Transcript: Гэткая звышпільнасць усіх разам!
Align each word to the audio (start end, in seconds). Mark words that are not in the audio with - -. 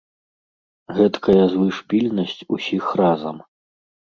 Гэткая 0.99 1.43
звышпільнасць 1.53 2.47
усіх 2.59 2.85
разам! 3.03 3.37